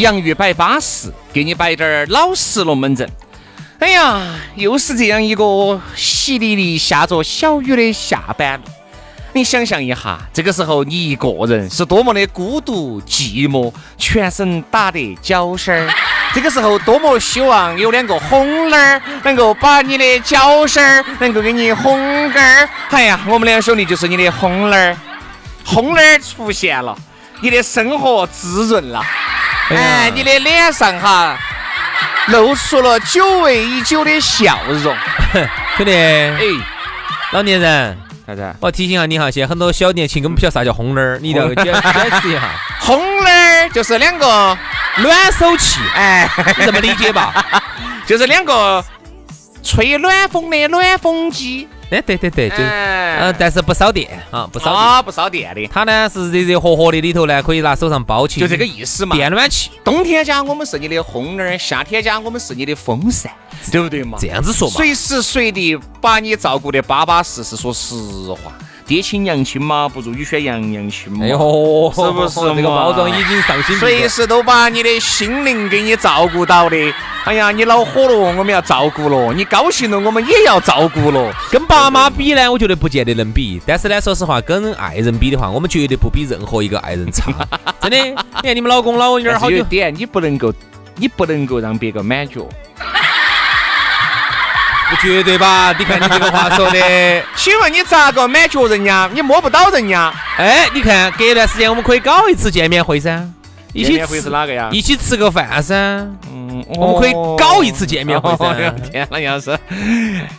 [0.00, 3.08] 洋芋摆巴适，给你摆点儿老实龙门阵。
[3.78, 4.22] 哎呀，
[4.54, 8.64] 又是这样一个淅沥沥下着小雨的下班路。
[9.32, 15.88] 你想象一下，这个时候你一个人是多么的孤独寂寞，全身打得脚心儿。
[16.34, 21.98] 这个时候多么希望有两个红脸儿能够把你的脚心儿能够给你红
[22.32, 22.68] 根儿。
[22.90, 24.96] 哎呀，我们两兄弟就是你的红脸儿，
[25.64, 26.96] 红脸儿出现了，
[27.40, 29.02] 你的生活滋润了。
[29.70, 31.36] 哎，你的脸上哈
[32.28, 34.96] 露出了久违已久的笑容。
[35.76, 36.38] 兄弟，哎，
[37.32, 38.54] 老年人，啥子？
[38.60, 42.42] 我提醒下你哈，现在很多小年轻根本不晓得啥叫红脸儿，你一定要解解释一下。
[42.78, 44.56] 红脸儿就是两个
[44.98, 46.28] 暖手器，哎，
[46.58, 47.44] 你这么理解吧？
[48.06, 48.84] 就是两个
[49.64, 51.68] 吹暖风的暖风机。
[51.90, 54.72] 哎，对对对，就哎嗯，但是不烧电啊，不烧。
[54.72, 59.14] 啊，不烧电的，它呢是热热和和的，里头呢可以拿手上包起，就这个意思嘛。
[59.14, 59.70] 电暖气。
[59.84, 63.30] 冬天家我们是你的烘儿，夏天家我们是你的风扇，
[63.70, 64.18] 对不对嘛？
[64.20, 67.56] 这样子说嘛，随时随地把你照顾得巴巴适适。
[67.56, 67.94] 说实
[68.32, 68.52] 话，
[68.84, 71.24] 爹亲娘亲嘛，不如你选洋洋亲嘛。
[71.24, 76.76] 哎呦，是不是这个包装已经上心随时都把你的心灵给你照顾到的。
[77.26, 81.34] 哎呀，你恼火了，我们要照顾了；你高兴了，我们也要照顾了。
[81.50, 83.60] 跟爸妈比呢，我觉得不见得能比。
[83.66, 87.32] 但是呢，说实话，跟爱人比的话，我们绝对不比任何一个爱人差。
[87.82, 87.96] 真的，
[88.42, 90.54] 你看你们老公老女儿但好有点，你不能够，
[90.94, 92.42] 你不能够让别个满脚。
[94.88, 95.74] 不绝对吧？
[95.76, 96.78] 你看你这个话说的，
[97.34, 99.10] 请问你咋个满脚人家？
[99.12, 100.14] 你摸不到人家？
[100.38, 103.28] 哎，你看隔一段时间我们可以搞一次见面会噻，
[103.72, 105.74] 一起会吃是哪个呀一起吃个饭噻。
[106.32, 109.58] 嗯，我们可以搞一次见面会噻哦 天哪，杨老师，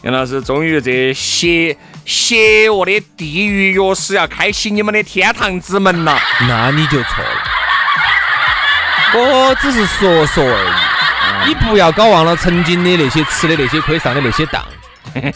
[0.03, 6.17] 杨老师，终于这邪邪恶的地狱钥匙要开启你们的天堂之门了。
[6.47, 11.49] 那你就错了，我只是说说而已。
[11.49, 14.61] 你不要搞忘了曾经的那些吃的那些亏上的那些当。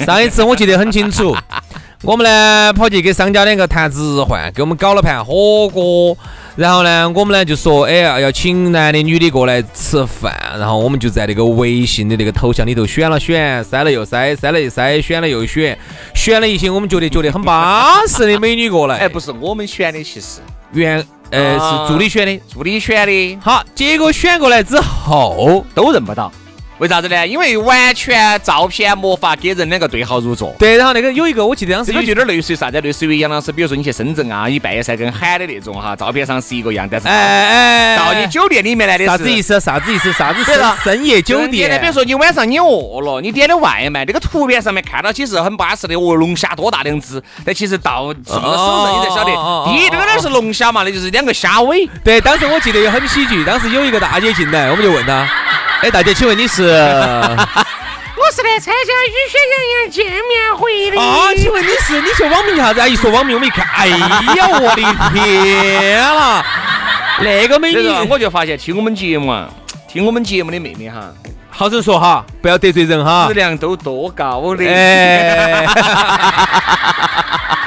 [0.05, 1.35] 上一次我记得很清楚，
[2.03, 6.17] 我们呢跑去给商家两个谈置换，给我们搞了盘火锅。
[6.55, 10.35] 然后呢，我们呢就说，哎呀，要请男的女的过来吃饭。
[10.57, 15.77] 然后我们就在那个微信的那个头像里头选了选，筛了又筛，筛了又筛，选了又选，
[16.15, 18.97] 选了一些我们觉得觉得很巴适的美女过来。
[18.97, 20.39] 哎，不是我们选的，其实
[20.73, 22.41] 原呃啊是助理选的。
[22.51, 26.31] 助理选的好，结果选过来之后，都认不到。
[26.81, 27.27] 为啥子呢？
[27.27, 30.51] 因为完全照片没法给人两个对号入座。
[30.57, 32.81] 对，然后那个有一个，我记得当时有点类似于啥子？
[32.81, 39.59] 类似于杨老师，比如说你去深圳啊，一半夜三更喊的那种哈，照片上是一个样，但是哎哎，到你酒店里面来的是啥子意思？
[39.59, 40.11] 啥子意思？
[40.13, 41.79] 啥子深深夜酒店？
[41.79, 49.31] 比如说你晚上你饿了，你点的外卖，这个图片上面看到起是很巴适的，哦，龙虾多大两只，但其实到送到手上你才晓得
[49.77, 51.87] 一这个哪是龙虾嘛，那就是两个虾尾。
[52.03, 55.29] 对，当时我记得也很喜剧，当时有一个大姐进来，我们就问她，
[55.83, 56.61] 哎，大姐，请问你是？
[56.63, 56.67] 我
[58.35, 61.99] 是来参加雨轩洋洋见面会的啊，请问你是？
[62.01, 62.79] 你说网名啥子？
[62.79, 66.45] 啊，一说网名，我们一看，哎呀，我的天啦！
[67.19, 69.49] 那个美女我就发现听我们节目啊，
[69.87, 71.11] 听我们节目的妹妹哈，
[71.49, 73.33] 好生说哈，不要得罪人哈质。
[73.33, 74.63] 量都多高的。
[74.63, 75.65] 哎，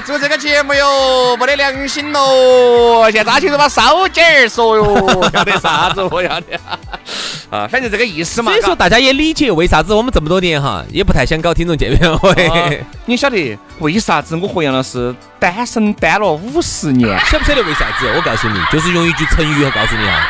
[0.00, 3.04] 做这个节目哟，没得良心喽！
[3.10, 6.02] 现在抓起都把烧鸡儿说哟， 要得啥子？
[6.10, 6.58] 我要得
[7.50, 8.50] 啊，反正这个意思嘛。
[8.52, 12.84] 所以说大家也理解为啥子我们这么多年哈，也不太想搞听众见面会。
[13.04, 17.18] 你晓得为啥子我和杨老师单身单了五十年？
[17.26, 18.06] 晓不晓得为啥子？
[18.16, 20.28] 我告诉你，就是用一句成语，我告诉你啊，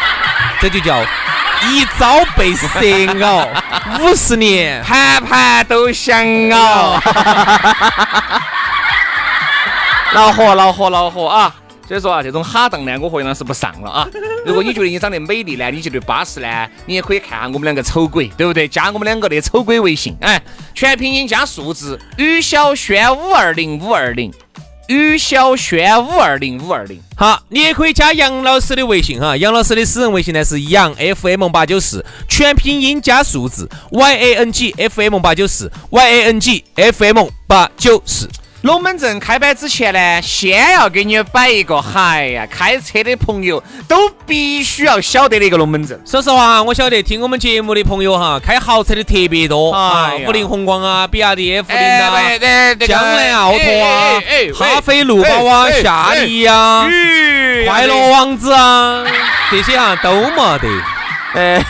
[0.61, 1.03] 这就叫
[1.69, 2.67] 一朝被蛇
[3.19, 3.47] 咬，
[4.01, 6.19] 五十年盘盘都想
[6.51, 7.01] 熬。
[10.13, 11.55] 恼火恼火恼火啊！
[11.87, 14.09] 所以说啊，这种哈当呢，我和杨老师不上了啊。
[14.45, 18.67] 如果你觉得你长得美丽呢，你觉得巴适呢，你也可以看下我们两个丑鬼，对不对？
[18.67, 20.43] 加我们两个的丑鬼微信，哎，
[20.75, 24.33] 全拼音加数字，于小轩五二零五二零，
[24.89, 27.01] 于小轩五二零五二零。
[27.17, 37.29] 好，你也可以加杨老师的微信哈，杨老师的私人微信呢是杨 FM 八九四，全拼音加数字 Y A N G F M 八九四 Y A N G F M
[37.47, 38.29] 八九四。
[38.63, 45.99] 龙门阵开摆之前呢，先要给你摆一个，嗨呀，开车的朋友都必须要晓得的一个龙门阵。
[46.05, 54.21] 说实话，我晓得听我们节目的朋友哈，开豪车的特别多啊，五菱宏光啊，比亚迪 F 零啊，江南奥拓啊，
[54.55, 56.87] 哈飞路宝啊，夏利啊，
[57.67, 59.03] 快乐王子啊，
[59.51, 60.69] 这些啊都没得。
[61.33, 61.65] 哎，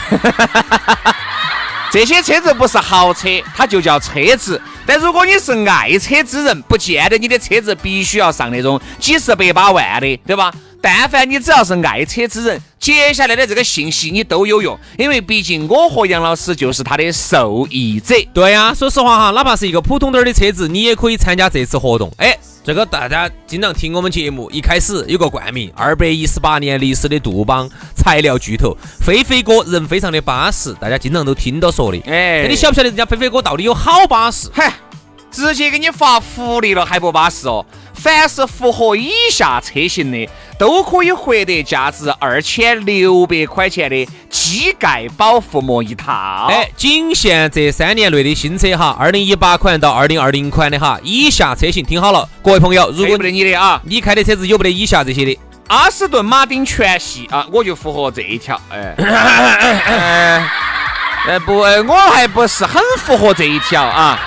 [1.92, 4.60] 这些车子不是豪车，它就叫车子。
[4.90, 10.52] 但如果你是爱车之人，不见得你的车子必须要上那种几十百把万的，对吧？
[10.82, 18.14] 但凡你只要是爱车之人，接下来的这个信息你都有用，因为毕竟我和杨老师就是他的受益者。
[18.32, 22.10] 对呀，说实话哈，哪怕是一个普通点儿的车子，你也可以参加这次活动。
[22.16, 22.34] 哎，
[22.64, 32.00] 这个大家经常听我们节目，一开始有个冠名，二百一十八年历史的杜邦材料巨头，飞飞哥人非常的巴适，大家经常都听到说的。
[32.06, 34.48] 哎，你晓不晓得人家飞飞哥到底有好巴适？
[34.52, 34.72] 嗨。
[35.32, 37.64] 直接给你发福利了还不巴适哦！
[38.02, 40.26] 凡是符合以下车型的，
[40.58, 46.46] 都可以获得价值二千六百块钱的机盖保护膜一套。
[46.48, 55.38] 哎，仅限这三年内的新车哈，二零一八款到二零二零款的哈，以下车型听好了，各位朋友，如果不得你的啊，你开的车子有不得以下这些的？
[55.68, 58.58] 阿斯顿马丁全系啊，我就符合这一条。
[58.70, 58.94] 哎，
[61.28, 64.18] 哎不，我还不是很符合这一条啊。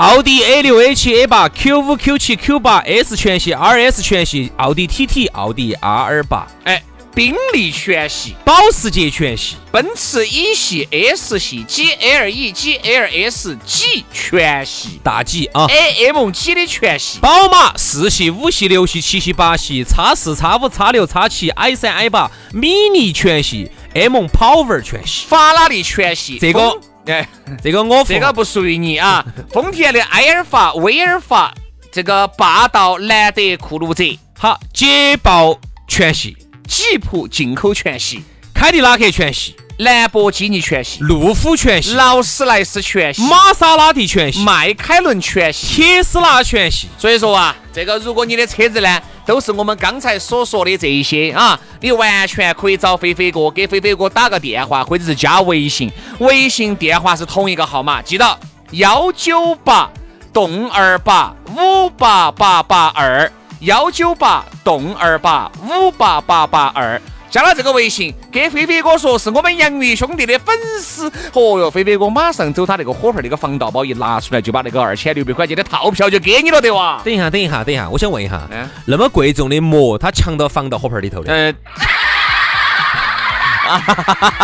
[0.00, 6.82] 奥迪 A 六、A 七、A 八、Q 五、Q 七、Q 八、S 全系、RS 全系、奥迪 TT、奥迪 R 八，哎，
[7.14, 26.74] 宾利全系、保时捷全系、奔驰 E 系、S 系、GLE、GLS、G 全系、大 G 啊，AM G 的全系、宝马四系、五系、六系、七系、八系、叉四、叉五、叉六、叉七、i 三、i 八、Mini 全系、M Power 全系、法拉利全系，这个。
[27.10, 27.28] 哎，
[27.62, 29.24] 这个我这个不属于你啊！
[29.52, 31.52] 丰田的埃尔法、威尔法，
[31.90, 34.04] 这个霸道、兰德酷路泽，
[34.38, 35.58] 好，捷豹
[35.88, 36.36] 全系，
[36.68, 38.22] 吉普进口全系，
[38.54, 39.56] 凯迪拉克全系。
[39.78, 46.86] 兰博基尼全系，路虎全系，劳斯莱斯全系，玛莎拉蒂全系，迈凯伦全系，特斯拉全系。
[46.98, 55.88] 所以说啊，这个如果你的车子呢，都是我们刚才所说的这一些啊，你完全可以找飞飞哥，给飞飞哥打个电话，或者是加微信，
[56.18, 58.36] 微信电话是同一个号码，记到
[58.72, 59.88] 幺九八
[60.32, 63.30] 栋二八五八八八二，
[63.60, 67.00] 幺九八栋二八五八八八二。
[67.30, 71.06] 加了这个微信，给飞飞哥说是我们杨宇兄弟的粉丝。
[71.32, 77.00] 哦哟，飞飞哥马上走他那个火盆那个防盗包一拿出来，就把那个二千六百块钱的套票就给你了，的哇？
[77.04, 78.42] 等一下，等一下，等一下，我想问一下，
[78.84, 81.32] 那么贵重的膜，他藏到防盗火盆里头的？
[81.32, 81.54] 呃。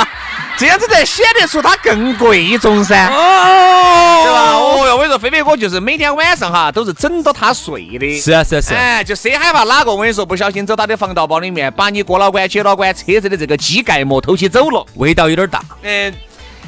[0.58, 4.52] 这样子才显得出它更贵重噻，哦，对吧？
[4.54, 8.20] 哦哟，我跟你说，飞飞哥就是每天晚上哈都是整到他睡的。
[8.20, 8.74] 是啊，是啊，是。
[8.74, 15.60] 哎，就谁害怕哪个我跟你说不小心走他的防盗包里面，把你哥老倌、姐老倌车子的这个机盖膜偷起走了，味道有点大。
[15.82, 16.14] 嗯，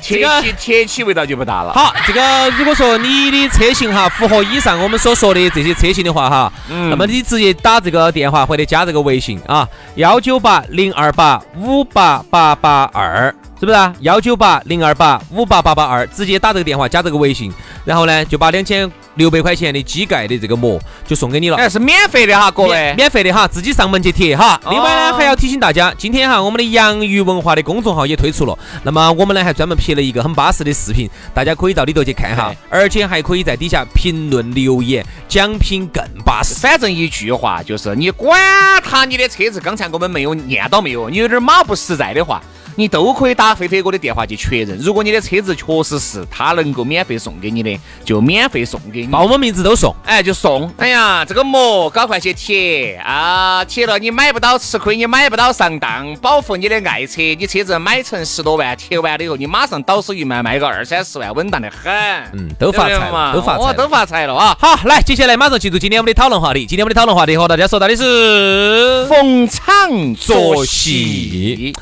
[0.02, 1.72] 铁起铁起味道就不大了。
[1.72, 13.34] 好，这个如果说你的车型哈符合以上我们所说的这些车型的话哈，嗯那么你直接打这个电话或者加这个微信啊，幺九八零二八五八八八二。
[13.60, 13.92] 是不是啊？
[14.00, 17.52] 幺九八零二八五八八八二，直接打这个电话，加这个微信，
[17.84, 21.56] 然后呢，就把两千六百块钱的机盖的这个膜就送给你了。
[21.56, 24.60] 哎，是免费的哈，各位，免费的哈，自己上门去贴哈。
[24.70, 36.54] 另外呢，还要提醒大家，今天哈，我们的洋芋文化的公众号也推出了，那么我们呢还专门拍了一个很巴适的视频，大家可以到里头去看哈，而且还可以在底下评论留言，奖品更巴适。
[36.60, 38.40] 反正一句话就是，你管
[38.84, 42.40] 他你的车子刚才我们没有念到没有，你有点马不实在的话。
[42.78, 44.78] 你都可以打飞飞哥的电话去确认。
[44.78, 49.08] 如果你的车子确实是他能够免费送给你的，就免费送给你。
[49.08, 49.92] 报我们名字都送。
[50.04, 50.72] 哎，就送。
[50.76, 53.64] 哎呀，这个膜搞快去贴啊！
[53.64, 57.20] 贴了你买不到吃亏，你买不到上当，保护你的爱车。
[57.36, 61.92] 你车子买成十多万，贴完了以后，你马上倒手一卖，卖个二三十万，稳当的很。
[62.32, 64.56] 嗯，都发财嘛，都发财，都发财了啊！
[64.60, 66.64] 好，来，接下来马上进入今天我们的讨论话题。
[66.64, 71.74] 今天我们的讨论话题和大家说到的是逢场作戏。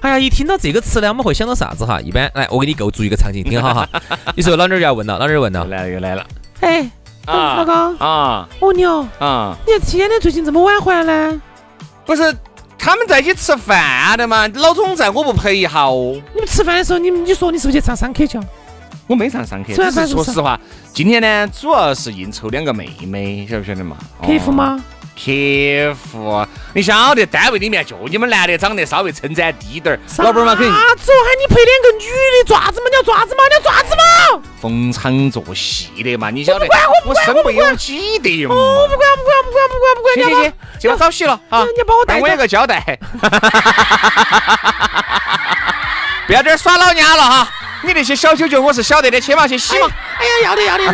[0.00, 2.00] 哎呀，一听到这个词呢，我们会想到啥子哈？
[2.00, 3.88] 一般来，我给你构筑一个场景，听好哈。
[4.34, 6.26] 你说老妞就要问了，老妞问了，来了又来了。
[6.60, 6.90] 哎，
[7.26, 11.42] 老公啊，我问你哦，啊，你今天最近这么晚回来呢？
[12.06, 12.34] 不是
[12.78, 14.48] 他们在一起吃饭的嘛？
[14.54, 16.20] 老总在，我不陪一下哦。
[16.32, 18.40] 你们吃饭的时候，你你说你是不是去唱商客去？
[19.06, 20.58] 我没唱商客，只是说实话，
[20.94, 23.96] 今天呢，主要是应酬两个妹妹，晓不晓得嘛？
[24.22, 24.82] 客户吗？
[25.14, 30.72] 客户，你晓得单位里面就你们男的长得稍微称赞低点儿，老板嘛肯定。
[30.72, 31.12] 啥子？
[31.12, 32.06] 我喊你陪两个女
[32.38, 32.86] 的，爪子嘛？
[32.88, 33.42] 你要爪子嘛？
[33.48, 34.42] 你要爪子嘛？
[34.60, 36.30] 逢场作戏的嘛？
[36.30, 36.66] 你晓得？
[37.04, 38.54] 我身不由己的嘛？
[38.54, 40.14] 我不管，不管，不管，不管，不管。
[40.14, 41.64] 行行行，去把澡洗了啊！
[41.76, 42.18] 你帮我带。
[42.20, 42.98] 我有个交代。
[46.26, 47.48] 不要这儿耍老娘了哈！
[47.82, 49.88] 你那些小九九我是晓得的，去嘛去洗嘛。
[50.18, 50.84] 哎呀，要得要得。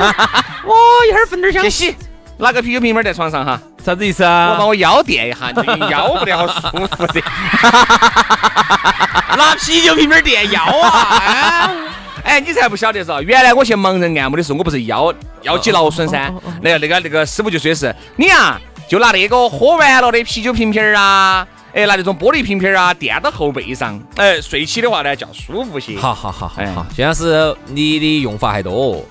[0.64, 0.75] 我
[1.08, 1.62] 一会儿分点香。
[1.62, 1.94] 去洗。
[2.38, 4.50] 拿个啤酒瓶瓶在床上哈，啥子意思啊？
[4.50, 7.22] 我把我腰垫一下，这个腰不得好舒服的。
[9.38, 11.70] 拿啤酒瓶瓶垫腰啊？
[12.24, 16.34] 哎，你才不晓得嗦原来我去盲人按摩的时候，我不是腰腰肌劳损噻。
[16.62, 25.96] 那个那个那个师傅就说的是，你啊就拿那个喝完了的啤酒瓶瓶啊，哎，拿那种玻璃瓶瓶啊垫到后背上，哎，睡起的话呢叫舒服些。
[25.96, 29.06] 好好好好好，现在是你的用法还多。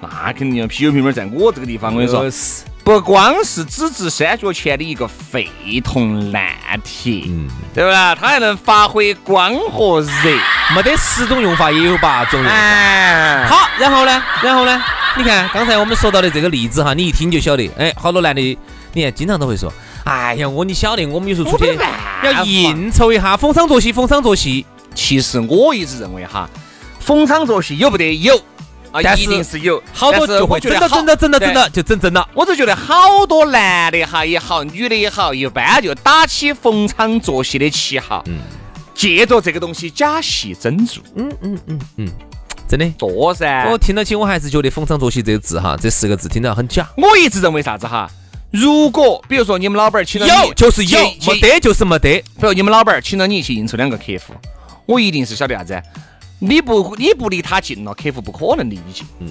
[0.00, 2.28] 那肯定，啤酒瓶瓶在我这个地方，我跟你说，
[2.84, 5.48] 不光是只值三角钱的一个废
[5.84, 6.50] 铜烂
[6.82, 7.94] 铁，嗯，对不对？
[8.20, 10.36] 它还能发挥光和热，
[10.74, 13.46] 没得十种用法也有八种用法。
[13.46, 14.22] 好，然后呢？
[14.42, 14.82] 然后呢？
[15.16, 18.58] 你看刚才我们说到的这个例子哈，你一听就晓得，哎，好多男的，
[18.94, 19.72] 你看经常都会说，
[20.04, 21.78] 哎呀，我你晓得，我们有时候出去
[22.24, 24.66] 要应酬一下，逢场作戏，逢场作戏。
[24.94, 26.50] 其实我一直认为哈，
[26.98, 28.40] 逢场作戏有不得有。
[28.92, 32.28] 啊，一定是有好多就会真的真的真的真的就整真了。
[32.34, 38.38] 我就觉得好多男的哈也好，女的也好，一般就打起逢场作戏的旗号，嗯，
[38.94, 42.08] 借着这个东西假戏真做，嗯嗯嗯嗯，
[42.68, 43.66] 真的做噻。
[43.70, 46.86] 我听到起，我还是觉得逢场作戏这个字哈，这四个字听着很假。
[46.96, 48.10] 我一直认为啥子哈？
[48.50, 52.22] 如果比如说你们老板请了你，有就是有，没得就是没得。
[52.38, 54.34] 比如你们老板请了你去应酬两个客户，
[54.84, 55.82] 我一定是晓得啥子。
[56.44, 59.06] 你不你不离他近了，客户不可能离你近。
[59.20, 59.28] 嗯，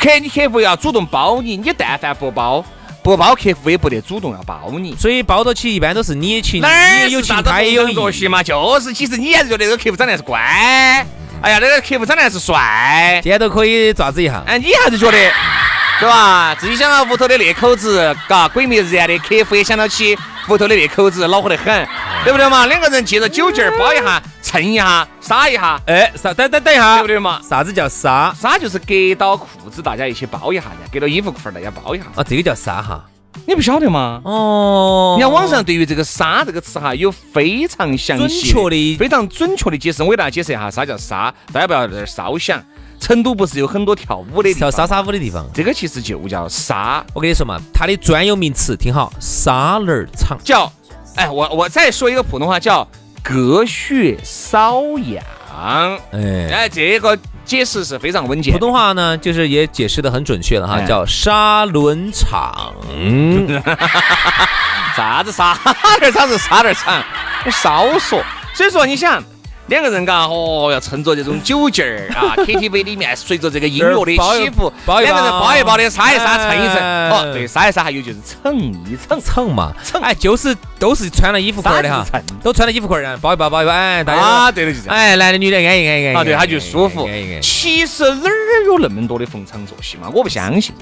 [0.00, 2.64] 客你客户要主动包你，你但凡不包，
[3.02, 4.96] 不包客户也不得主动要包你。
[4.96, 6.66] 所以包到起一般都是你请，你
[7.02, 8.42] 也有情，他也有意戏嘛。
[8.42, 10.38] 就是其实你还是觉得这个客户长得还是乖，
[11.42, 14.42] 哎呀，那个客户长得还是帅，今天都可以爪子一下。
[14.46, 15.18] 哎，你还是觉得，
[16.00, 16.54] 对吧？
[16.54, 20.16] 自己想到屋头的那口子，嘎，鬼迷日眼的客户也想到起
[20.48, 21.86] 屋头的那口子，恼火得很，
[22.24, 22.66] 对不对嘛？
[22.66, 24.22] 两个人借着酒劲儿包一下。
[24.42, 27.40] 蹭一下，撒一下，哎，撒等等等一下，对不对嘛？
[27.48, 28.34] 啥子叫撒？
[28.36, 32.04] 撒就是隔到裤子，大家一起包一下的，隔到衣服裤儿，大家包一下。
[32.14, 33.02] 啊，这个叫撒哈，
[33.46, 34.20] 你不晓得吗？
[34.24, 40.02] 哦，你看网上对于这个“撒”这个词哈，有非常详细、准确的、非常准确的解释。
[40.02, 41.32] 我给大家解释一下，啥叫撒？
[41.50, 42.62] 大家不要在这儿烧响。
[43.02, 45.44] 成都不是有很多跳舞的、跳沙沙舞的地方？
[45.52, 47.04] 这个其实就叫沙。
[47.12, 50.72] 我跟你说嘛，它的专有名词，听好，沙轮场叫。
[51.16, 52.86] 哎，我我再说一个普通话叫。
[53.24, 55.22] 隔靴搔痒，
[56.10, 58.52] 哎哎，这个解释是非常稳健。
[58.52, 62.74] 普通话呢，就是也解释的很准确了哈，叫沙轮场。
[64.96, 65.56] 啥子沙
[66.00, 67.00] 轮场是沙轮场？
[67.46, 68.20] 你少说。
[68.54, 69.22] 所以说，你想。
[69.68, 76.76] 两个人嘎，哦，要趁着这种酒劲儿 啊，KTV 里面随着这个音乐的起伏，两个人抱一抱的，撒一撒，蹭一蹭。
[77.10, 80.02] 哦，对，撒一撒，还有就是蹭一蹭，蹭嘛，蹭。
[80.02, 82.04] 哎，就是都是穿了衣服裤的哈，
[82.42, 84.88] 都穿了衣服裤的，抱一抱，抱一抱，哎，大家啊，对的，就是。
[84.88, 86.16] 哎，男的女的，安逸安逸安逸。
[86.16, 87.08] 啊，对，他就舒服。
[87.40, 90.10] 其实哪儿有那么多的逢场作戏嘛？
[90.12, 90.74] 我不相信。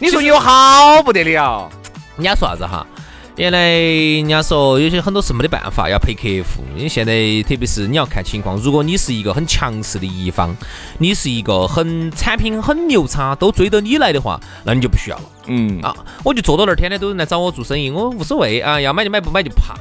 [0.00, 1.70] 你说有好不得了？
[2.16, 2.86] 人家说啥子哈？
[3.36, 7.12] 原来人家说有些很多事没得办法要陪客户，因为现在
[7.42, 10.56] 特别是你要看情况，如果你是一个很强势的一方，
[10.98, 15.24] 你是一个很产品很牛叉，都追到你来的话，那你就不需要了。
[15.46, 19.74] 嗯啊，我就坐到那儿，天天都有人来找我做生意，我无所谓啊，要买就买，不买就怕。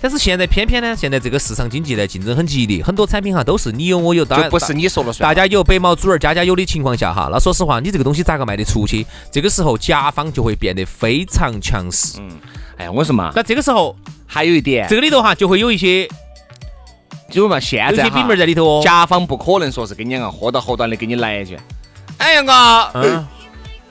[0.00, 5.28] 但是现在偏偏呢，现在这个市场经济呢竞争很激烈，很多产品哈都是你有我有，当然不是你说了算。
[5.28, 9.06] 大家有白毛猪儿，家家有的情况下哈，那说实话，你这个东西咋个卖得出去？
[9.30, 12.18] 这个时候甲方就会变得非常强势。
[12.20, 12.30] 嗯。
[12.78, 13.94] 哎呀，我说嘛，那这个时候
[14.26, 16.08] 还有一点，这个里头哈就会有一些
[17.28, 18.80] 就嘛，现在哈有些在里头哦。
[18.82, 21.58] 甲方不可能说是跟你两个喝到喝端的给你来一句，
[22.16, 22.52] 哎杨哥，
[22.94, 23.26] 嗯，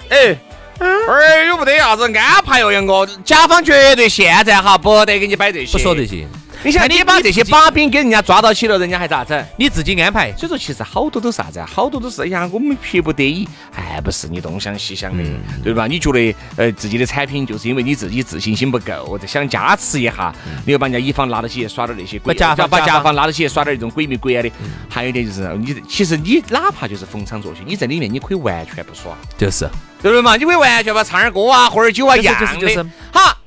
[0.09, 0.35] 哎，
[1.09, 6.05] 哎有不得啥子安排哟，杨哥，甲方绝对现在哈不得给你摆这些，不说这。
[6.05, 6.27] 些，
[6.63, 9.45] 你想看你你把这些把柄给人家抓到起了，人家还咋整？
[9.55, 10.33] 你自己安排。
[10.35, 11.65] 所以说，其实好多都是啥子啊？
[11.65, 15.23] 好多都是哎呀，我们迫不得已，还不是你东想西想的，
[15.63, 15.87] 对吧？
[15.87, 20.35] 你觉得呃自己的产品就是因为你自己自信心不够，想加持一下，
[20.65, 24.51] 你又把人家乙方拉到起耍点那些鬼，把甲方把甲甲方方拉到起耍点那种鬼迷鬼眼的。
[24.89, 29.65] 还有一点就是，你其实你哪怕就是逢场作戏，你在里面你可以完全不耍，就是，
[30.01, 30.35] 对不对嘛？
[30.35, 32.85] 你可以完全把唱点歌啊，喝点酒啊一样就是就是的。
[33.13, 33.37] 好，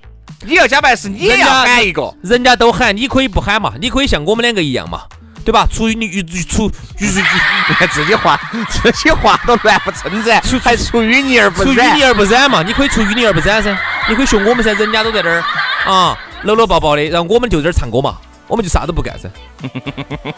[0.44, 2.12] 你要加班是你要喊一个。
[2.22, 5.02] 人家都喊，你可以不喊嘛，你可以像我们两个一样嘛，
[5.44, 5.66] 对吧？
[5.70, 7.22] 出于你与出就是
[7.92, 12.02] 自己话自己话都乱不称赞，还出淤泥而不染出淤泥。
[12.04, 13.76] 而不染嘛，你可以出淤泥而不染噻，
[14.08, 15.42] 你可以学我们噻，人家都在那儿
[15.84, 18.16] 啊搂搂抱抱的，然后我们就在这儿唱歌嘛，
[18.49, 19.28] 我们就啥都不干噻。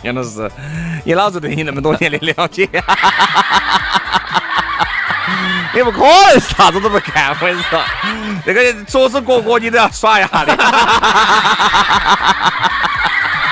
[0.02, 0.50] 杨老师，
[1.04, 2.68] 你老子对你那么多年的了解，
[5.74, 7.30] 你不可能啥子都不干。
[7.30, 7.80] 我跟你说，
[8.44, 10.56] 那个桌子角角你都要耍一下的。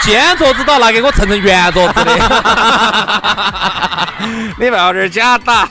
[0.03, 2.13] 尖桌子都要拿给我蹭成圆桌子的。
[4.59, 5.69] 你不要这儿假打，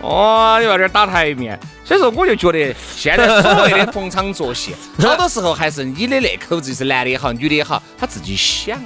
[0.00, 1.58] 哦，你不要这儿打台面。
[1.84, 8.78] 所以说，我就觉得现在所谓的逢场作戏，好多时候还是你的那口子，是男的也好，女的也好，他自己想，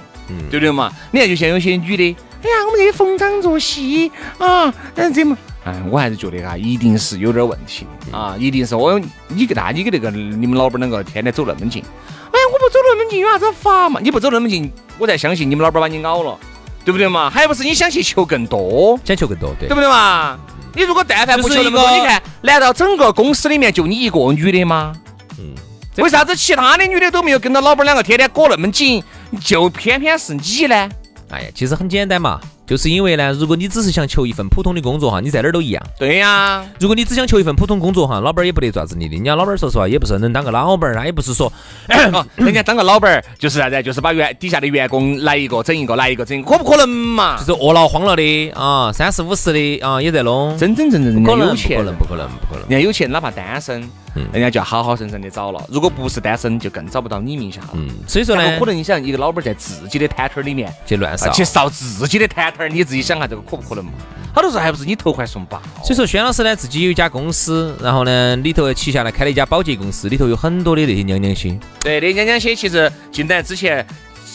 [0.51, 0.91] 对不对嘛？
[1.11, 5.37] 你看，就像有些女的，哎呀，我们这些逢场作戏啊，嗯，怎么？
[5.65, 14.01] 哎，我还是觉得啊，一定是有点问题啊，一定是我你跟那，你跟那个你们老板两个天天走那么近，哎呀，我不走那么近有啥子法嘛？
[14.03, 16.37] 你不走那么近，我才相信你们老板把你咬了，
[16.85, 17.31] 对不对嘛？
[17.31, 18.99] 还不是你想去求更多？
[19.05, 19.75] 想求更多，对对。
[19.75, 20.39] 不对嘛？
[20.75, 24.93] 你如果但凡不求那么多，你看，难道整个公司里面就你一个女的吗？
[25.39, 25.55] 嗯，
[25.99, 29.03] 为啥子其他的女的都没有跟到老板两个天天裹那么紧，
[29.41, 30.89] 就偏偏是你呢？
[31.31, 32.41] 哎呀，其实很简单嘛，
[32.73, 35.83] 就是因为呢，如果你只是想求一份普通的工作哈，你在哪儿都一样。
[35.99, 39.15] 对呀，如果你只想求一份普通工作哈，老板儿也不得抓子你的。
[39.15, 41.53] 人家老板儿说实话也不是能当个老板儿，他也不是说
[42.15, 43.83] 哦人家当个老板儿就是啥子？
[43.83, 47.37] 就是把员底下的员工来一个整一个，来一个整一个，可不可能嘛？
[47.37, 50.57] 就是饿了慌了的啊，三十五十的啊也在弄。
[50.57, 52.69] 真真正正人家不可能，有钱，不可能，不可能，不可能。
[52.71, 53.91] 人家有钱，哪怕单身，嗯
[54.33, 55.65] 人家就要好好生生的找了。
[55.69, 57.69] 如果不是单身，就更找不到你名下了。
[57.75, 61.27] 嗯，所以说呢，可能你想一个老板在自己的摊摊儿里面去乱烧。
[61.27, 63.93] 啊去烧自己的摊摊儿，你自己想下这个可不可能嘛？
[64.35, 65.61] 好多时候还不是你投怀送抱。
[65.83, 71.59] 所以说，轩老师呢自己有一家公司，然后呢里头旗下呢开了一家保洁公司，里头有很多的那些娘娘些。
[71.81, 73.87] 对，那娘娘些其实进来之前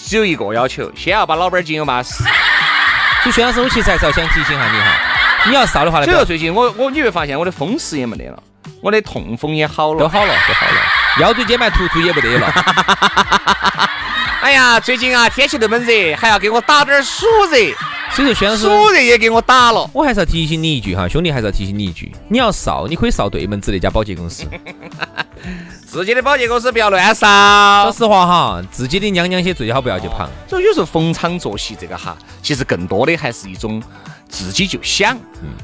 [0.05, 2.23] 只有一个要求，先要把老板儿进巴适。
[3.23, 8.43] 所以轩老师，我其实还是要想提醒下你哈，你要烧的话呢，所以说最近我我你会发现我的风湿也没得了，
[8.81, 9.99] 我的痛风也好了。
[9.99, 10.81] 都好了，都好了，
[11.21, 12.47] 腰椎间盘突出也不得了。
[14.39, 17.57] 哎呀，最近啊天气那么热，还要给我打点儿暑热，
[18.11, 19.89] 所以说，轩老师，暑热也给我打了。
[19.91, 24.45] 我还是要提醒你一句哈，兄弟，还是要提醒你一句，你要烧，你可以烧对门子那家保洁公司。
[25.85, 27.91] 自己的保洁公司不要乱说。
[27.91, 30.27] 实话哈，自己的娘娘些最好不要去碰。
[30.47, 33.81] 所以有时候逢场作戏这个哈，其实更多的还是一种
[34.27, 35.17] 自己就想。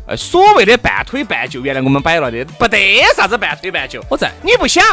[0.08, 4.04] 呃，所谓的半推半就，原来我们摆了的，不得啥子半推半就。
[4.10, 4.84] 我在你不想，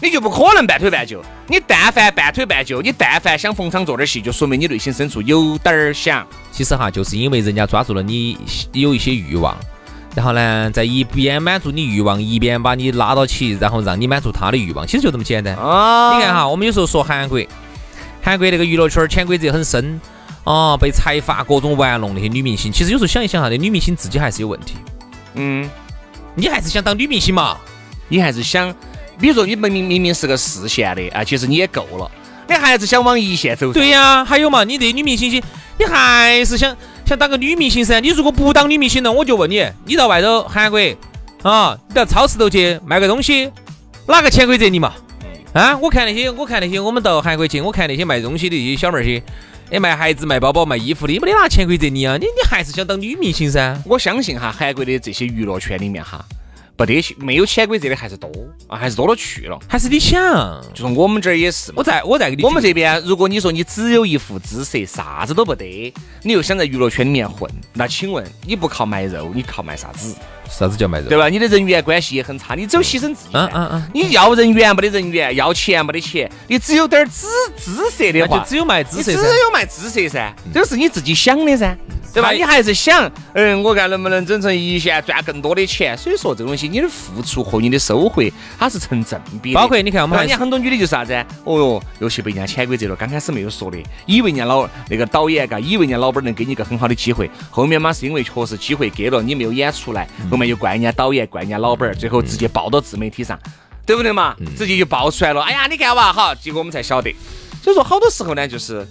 [0.00, 1.22] 你就不可能半推半就。
[1.46, 6.26] 你但凡半推半就，你但凡想逢场做点戏，就说明你内心深处有点儿想。
[6.50, 8.38] 其实哈，就是因为人家抓住了你
[8.72, 9.56] 有一些欲望，
[10.14, 15.54] 然后呢，在一边满足你欲望，一边把你拉到起，然后让你满足他的欲望，其实就这么简单。
[15.56, 17.40] 啊你看哈，我们有时候说韩国，
[18.22, 20.00] 韩国那个娱乐圈潜规则很深
[20.44, 22.70] 啊，被财阀各种玩弄那些女明星。
[22.70, 24.74] 其实有时候想一想哈，那女明星自己还是有问题。
[25.34, 25.68] 嗯，
[26.34, 27.56] 你还是想当女明星嘛？
[28.08, 28.72] 你还是想，
[29.18, 32.10] 比如说你明明明明是个四线的啊，其实你也够了，
[32.46, 33.72] 你还是想往一线走。
[33.72, 35.42] 对呀，还有嘛，你这女明星些，
[35.78, 36.76] 你还是想
[37.06, 37.98] 想当个女明星噻？
[38.00, 40.78] 你如果不当女明星了，我就问你，你到外头韩国
[41.42, 43.50] 啊，你到超市头去卖个东西，
[44.06, 44.92] 哪个潜规则你嘛？
[45.54, 49.22] 啊，我看那些，我看那些，我们到韩国去，我看那些卖东西的一些小妹儿些，
[49.70, 52.16] 哎，卖鞋子、卖包包、卖衣服的，没得哪潜规则你啊？
[52.18, 53.76] 你你还是想当女明星噻？
[53.86, 56.24] 我相信哈，韩国的这些娱乐圈里面哈，
[56.76, 58.30] 不得没有潜规则的还是多
[58.68, 59.58] 啊，还是多了去了。
[59.66, 60.62] 还是你想？
[60.74, 61.72] 就是我们这儿也是。
[61.74, 70.14] 我再我再给你，我们这边，如果你说你只有一副姿色，啥子都不得，你又想在娱乐圈里面混，那请问你不靠卖肉，你靠卖啥子？
[70.48, 71.08] 啥子叫卖肉？
[71.08, 71.28] 对吧？
[71.28, 73.30] 你的人缘关系也很差，你只有牺牲自己。
[73.32, 77.26] 嗯嗯嗯你要人缘没得人缘，要钱没得钱，你只有点儿姿
[77.56, 81.76] 姿色的话，就只有卖姿色你只有卖姿色噻，这个是你自己想的噻。
[82.12, 82.30] 对吧？
[82.30, 85.98] 你还是想，嗯，我看能不能整成一线赚更多的钱。
[85.98, 88.22] 所以说，这东西你的付出和你的收获，
[88.56, 89.52] 它是成正比。
[89.52, 91.12] 包括你看我们对吧还人家很多女的就是啥子？
[91.42, 92.94] 哦哟，又去被人家潜规则了。
[92.94, 93.76] 刚开始没有说的，
[94.06, 103.38] 以为人家老那个导演嘎，以为人家老板能给你一个很好的机会，后面嘛是因为确实机会给了，你没有演出来，后面又怪人家导演，怪人家老板儿，最后直接爆到自媒体上，
[103.86, 104.34] 对不对嘛？
[104.58, 105.40] 直接就爆出来了。
[105.42, 107.14] 哎呀，你看哇，好，结果我们才晓得。
[107.62, 108.84] 所以说，好多时候呢，就是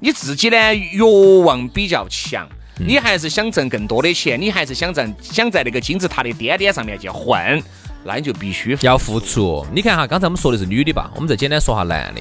[0.00, 2.46] 你自己呢欲望比较强。
[2.78, 7.62] 你还是想挣更多的钱，你还是想挣想在那个金字塔的巅点上面去混，
[8.04, 9.66] 那你就必须要付出。
[9.72, 12.20] 你看哈，刚才我们说的是女的吧，我们再简单说下男的。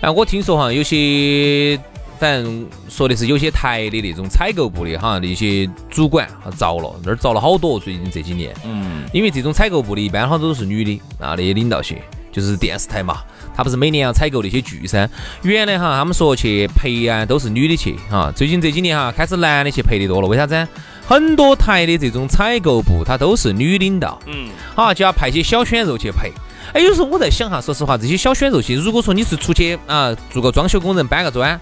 [0.00, 1.78] 哎，我听说哈，有些
[2.20, 7.80] 反正说的是有些台的那种采购部的哈，那些主管啊遭了，那儿遭了好多。
[7.80, 11.96] 最近这几年，嗯，因为这种采购部的一般好多都是女的啊，那些领导些，
[12.30, 13.22] 就是电视台嘛，
[13.56, 15.08] 他不是每年要采购那些剧噻。
[15.40, 20.68] 原来哈，他们说去陪啊都是女的去哈，最近这几年哈开始男的去陪的多了，为啥子？
[21.06, 26.30] 很多台的这种采购部，他都是女领导，嗯，啊就要派些小鲜肉去陪。
[26.74, 31.58] 哎，有时候我在想哈，说实话，这些小鲜肉些，如果说你是出去啊做个装修工人搬个砖，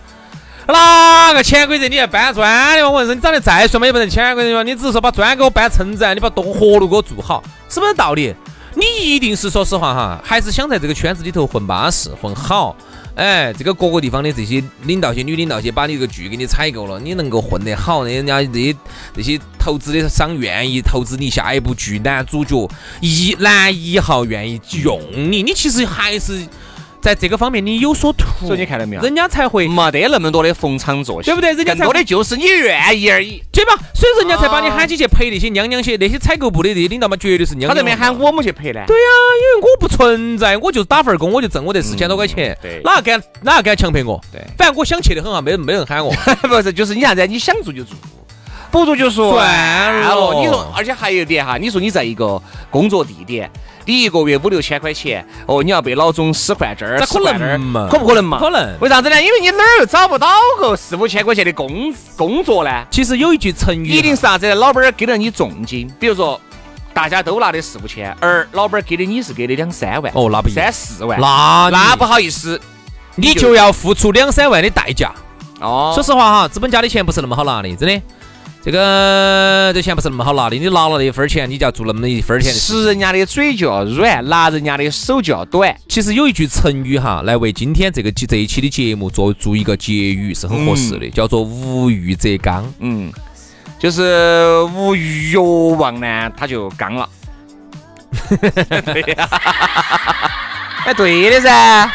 [0.72, 2.90] 哪个潜规则你要搬砖的嘛？
[2.90, 4.62] 我说你长得再帅嘛，也不能潜规则嘛。
[4.62, 8.34] 你只是说把砖给我搬成子，你把动活路给我做好，是不是道理？
[8.74, 12.76] 你一定是说实话哈，还是想在这个圈子里头混巴适、混好。
[13.14, 18.76] 哎，这个各个地方的这些领导些、女领导些，把你这个剧给你采购了，你能够混得好，人家这些
[19.12, 22.68] 这些投资的商愿意投资你下一部剧，男主角
[23.00, 26.46] 一男一号愿意用你，你其实还是
[27.00, 29.02] 在这个方面你有所图，所以你看到没有？
[29.02, 33.42] 人家才会没得那么多的逢场作戏，对不对人家才更多的就是你愿意而已。
[33.52, 33.74] 对吧？
[33.94, 37.70] 所以人家才把你喊起去陪那些娘娘些，那些采购部的这些领导嘛，绝对是娘娘。
[37.70, 38.84] 他这边喊我们去陪呢？
[38.86, 39.08] 对呀、
[39.56, 44.20] 因为我不存在，我就打份工，我就挣我这四千多块钱，嗯对哪个敢哪个敢强迫我？
[44.32, 46.12] 对反正我想去的很啊，没人没人喊我。
[46.42, 47.26] 不是，就是你啥子？
[47.26, 47.96] 你想做就做，
[48.70, 53.50] 不做就说算了你说，而且还有一点哈，你说你在一个工作地点，
[53.88, 58.38] 你一个月五六千块钱，哦，你要被老总使唤这儿，使唤那儿可不可能嘛？
[58.38, 59.20] 可能为啥子呢？
[59.22, 62.70] 因为你哪儿又找不到个四五千块钱的工工作呢？
[62.90, 64.54] 其实有一句成语，一定是啥子？
[64.56, 66.38] 老板儿给了你重金，比如说
[66.92, 72.60] 大家都拿的四五千，而老板儿给的你是给的两三万，哦，那不一三，四万，那那不好意思
[73.14, 75.10] 你就要付出两三万的代价。
[75.62, 75.92] 哦。
[75.94, 78.02] 说实话哈，资本家的钱不是那么好拿的，真的。
[78.60, 82.58] 这个这钱不是那么好拿的，你拿了那一分钱，你就要做那么一分钱的。
[82.58, 85.74] 吃人家的嘴就要软，拿人家的手就要短。
[85.88, 92.70] 其实有一句成语哈，来为今天这个这一期的节目做做一个结语是很合适的，叫做无欲则刚。
[92.80, 93.10] 嗯，
[93.78, 97.08] 就是无欲欲望呢，他就刚了。
[98.28, 99.28] 对呀、
[100.84, 101.90] 哎，对的噻，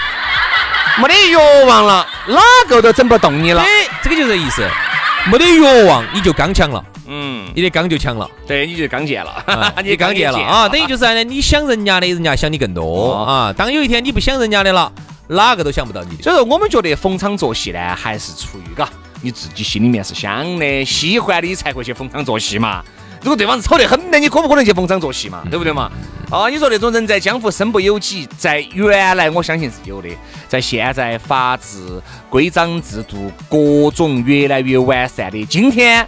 [0.97, 1.35] 没得欲
[1.67, 3.61] 望了，哪个都整不动你了。
[3.61, 3.67] 哎，
[4.01, 4.67] 这个就是这意思，
[5.31, 8.29] 没得欲望你就刚强了，嗯，你的刚就强了。
[8.45, 11.23] 对，你就刚健了，啊 你你刚健了啊，等于就是啥呢？
[11.23, 13.53] 你想人家的，人家想你更多哦啊。
[13.53, 14.91] 当有一天你不想人家的了，
[15.27, 16.23] 哪个都想不到你的。
[16.23, 18.89] 所以说，我们觉得逢场作戏呢，还是出于嘎
[19.21, 22.83] 你自己心里面是想的，喜欢的你才会去逢场作戏嘛。
[23.23, 25.41] 如果对方是丑得很的，你可不可能去逢场作戏嘛？
[25.49, 25.89] 对不对嘛？
[26.29, 30.09] 哦，你说那种人在江湖身不由己，在原来我相信是有的，
[30.47, 36.07] 在现在法治、规章制度各种越来越完善的今天，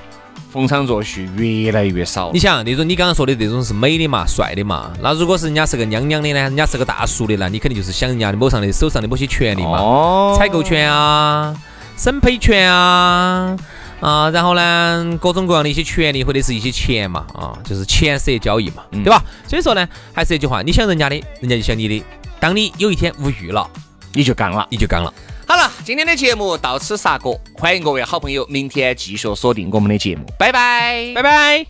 [0.51, 2.39] 逢场作戏越来越少你。
[2.39, 11.56] 想那种你刚刚说的那种是美的嘛、帅的嘛，那如果是人家是个娘娘的呢，人家是个大叔的，呢你肯定就是想人家的某上的手上的某些权利嘛，哦采购权啊、
[11.95, 13.56] 审配权啊。
[14.05, 19.19] 啊，然后呢，各种各样的一些权利或者是一些钱嘛，啊，就是钱色交易嘛，嗯对吧？
[19.47, 22.03] 所以说呢，还是那句话，你想人家的，人家就想你的。
[22.39, 23.67] 当你有一天无欲了，
[24.13, 24.67] 你就刚了。
[24.69, 25.11] 你就刚了。
[25.47, 31.65] 好了，今天的节目到此杀过，欢迎各位好朋友明天继续锁定我们的节目，拜拜，拜拜。